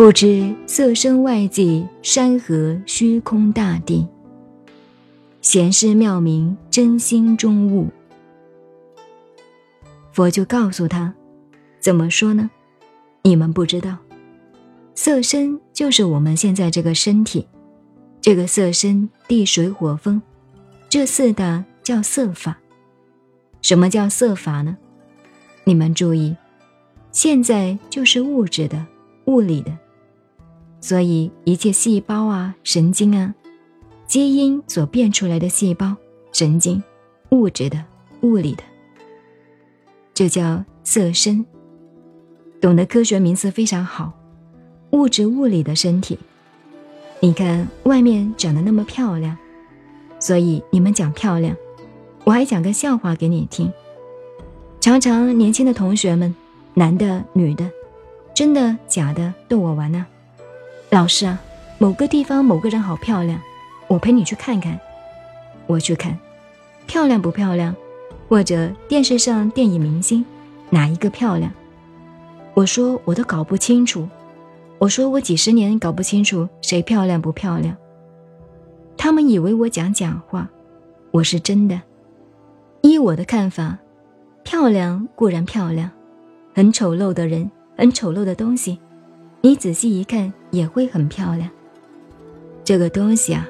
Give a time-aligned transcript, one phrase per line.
[0.00, 4.08] 不知色身外际，山河虚空大地。
[5.42, 7.86] 闲师妙明，真心中悟。
[10.10, 11.12] 佛就告诉他，
[11.80, 12.50] 怎么说呢？
[13.24, 13.98] 你们不知道，
[14.94, 17.46] 色身就是我们现在这个身体，
[18.22, 20.22] 这个色身地水火风，
[20.88, 22.58] 这四大叫色法。
[23.60, 24.78] 什么叫色法呢？
[25.64, 26.34] 你们注意，
[27.12, 28.86] 现在就是物质的、
[29.26, 29.70] 物理的。
[30.80, 33.34] 所以，一切细胞啊、神经啊、
[34.06, 35.94] 基因所变出来的细胞、
[36.32, 36.82] 神经、
[37.30, 37.84] 物质的、
[38.22, 38.62] 物理的，
[40.14, 41.44] 这叫色身。
[42.60, 44.12] 懂得科学名词非常好，
[44.90, 46.18] 物质物理的身体。
[47.20, 49.36] 你看外面长得那么漂亮，
[50.18, 51.54] 所以你们讲漂亮。
[52.24, 53.70] 我还讲个笑话给你听。
[54.80, 56.34] 常常年轻的同学们，
[56.74, 57.70] 男的、女的，
[58.34, 60.06] 真的假的，逗我玩呢。
[60.90, 61.40] 老师啊，
[61.78, 63.40] 某个地方某个人好漂亮，
[63.86, 64.78] 我陪你去看看。
[65.68, 66.18] 我去看，
[66.88, 67.72] 漂亮不漂亮？
[68.28, 70.24] 或者电视上电影明星
[70.68, 71.52] 哪一个漂亮？
[72.54, 74.08] 我说我都搞不清楚。
[74.78, 77.76] 我说我几十年搞不清楚谁漂亮不漂亮。
[78.96, 80.48] 他们以为我讲假话，
[81.12, 81.80] 我是真的。
[82.80, 83.78] 依我的看法，
[84.42, 85.88] 漂亮固然漂亮，
[86.52, 88.80] 很丑陋的人，很丑陋的东西。
[89.42, 91.48] 你仔细一看，也会很漂亮。
[92.62, 93.48] 这个东西啊，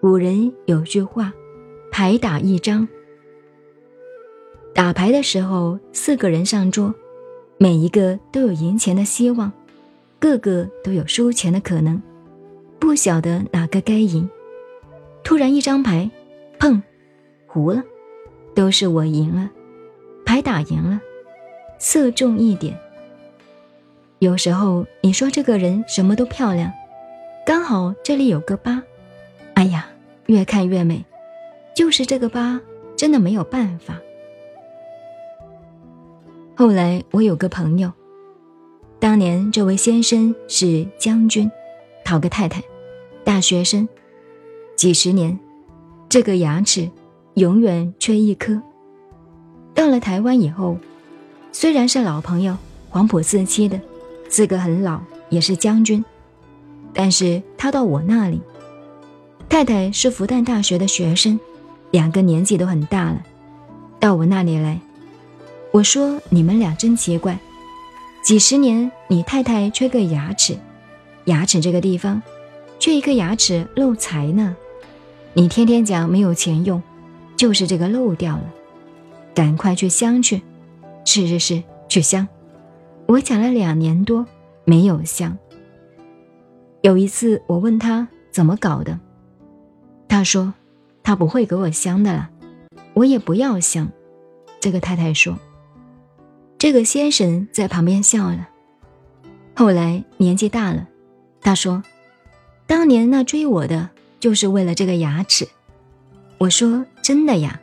[0.00, 1.32] 古人有句话
[1.92, 2.86] ：“牌打一张。”
[4.74, 6.92] 打牌的时候，四个人上桌，
[7.58, 9.52] 每一个都有赢钱的希望，
[10.18, 12.02] 个个都有输钱的可能，
[12.80, 14.28] 不晓得哪个该赢。
[15.22, 16.10] 突然一张牌，
[16.58, 16.82] 砰，
[17.46, 17.84] 糊了，
[18.54, 19.48] 都是我赢了，
[20.26, 21.00] 牌打赢了，
[21.78, 22.76] 色重一点。
[24.20, 26.72] 有时候你说这个人什么都漂亮，
[27.46, 28.82] 刚好这里有个疤，
[29.54, 29.88] 哎呀，
[30.26, 31.04] 越看越美，
[31.72, 32.60] 就是这个疤
[32.96, 33.96] 真的没有办法。
[36.56, 37.92] 后来我有个朋友，
[38.98, 41.48] 当年这位先生是将军，
[42.04, 42.60] 讨个太太，
[43.22, 43.88] 大学生，
[44.74, 45.38] 几十年，
[46.08, 46.90] 这个牙齿
[47.34, 48.60] 永远缺一颗。
[49.74, 50.76] 到了台湾以后，
[51.52, 52.56] 虽然是老朋友，
[52.90, 53.80] 黄埔四期的。
[54.28, 55.00] 资格很老，
[55.30, 56.04] 也是将军，
[56.92, 58.40] 但是他到我那里，
[59.48, 61.40] 太太是复旦大学的学生，
[61.90, 63.22] 两个年纪都很大了，
[63.98, 64.78] 到我那里来，
[65.72, 67.38] 我说你们俩真奇怪，
[68.22, 70.56] 几十年你太太缺个牙齿，
[71.24, 72.22] 牙齿这个地方，
[72.78, 74.54] 缺一颗牙齿漏财呢，
[75.32, 76.82] 你天天讲没有钱用，
[77.36, 78.44] 就是这个漏掉了，
[79.34, 80.42] 赶快去镶去，
[81.04, 82.28] 是是是，去镶。
[83.08, 84.26] 我讲了两年多
[84.66, 85.38] 没有香。
[86.82, 89.00] 有一次我问他怎么搞的，
[90.06, 90.52] 他说
[91.02, 92.28] 他不会给我香的了，
[92.92, 93.90] 我也不要香。
[94.60, 95.38] 这个太太说，
[96.58, 98.50] 这个先生在旁边笑了。
[99.54, 100.86] 后来年纪大了，
[101.40, 101.82] 他说，
[102.66, 103.88] 当年那追我的
[104.20, 105.48] 就是为了这个牙齿。
[106.36, 107.58] 我说真的呀，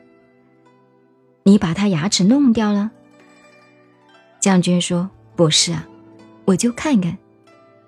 [1.43, 2.89] 你把他牙齿弄掉了。
[4.39, 5.11] 将军说。
[5.35, 5.87] 不是啊，
[6.45, 7.17] 我就看看，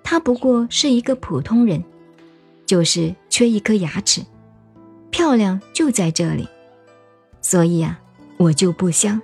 [0.02, 1.82] 他不过是一个普通人，
[2.66, 4.22] 就是缺一颗牙齿，
[5.10, 6.46] 漂亮就在这里，
[7.40, 7.98] 所以啊，
[8.36, 9.20] 我就不香。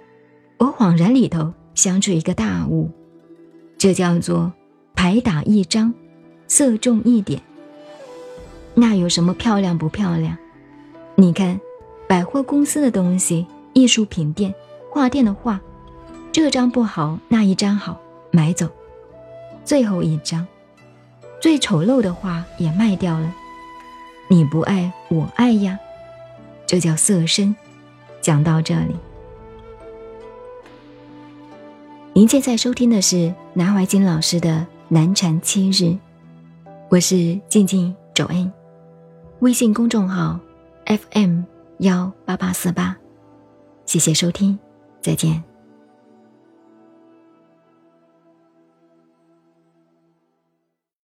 [0.56, 2.90] 我恍然里头想出一个大悟，
[3.76, 4.52] 这叫做
[4.94, 5.92] 牌打一张，
[6.46, 7.42] 色重一点。
[8.74, 10.36] 那有什么漂亮不漂亮？
[11.16, 11.60] 你看，
[12.08, 14.54] 百货公司的东西，艺术品店、
[14.91, 15.60] 画店的画，
[16.32, 18.00] 这张不好，那一张好。
[18.34, 18.69] 买走，
[19.65, 20.45] 最后一张，
[21.41, 23.33] 最丑陋的画也卖掉了。
[24.28, 25.78] 你不爱我爱呀，
[26.66, 27.54] 这叫色身。
[28.21, 28.97] 讲到这里，
[32.13, 34.51] 您现在收听的是南怀瑾老师的
[34.89, 35.84] 《南禅七日》，
[36.89, 38.53] 我是静静周恩，
[39.39, 40.41] 微信公众号
[40.87, 41.42] FM
[41.78, 42.97] 幺八八四八，
[43.87, 44.59] 谢谢收听，
[45.01, 45.53] 再见。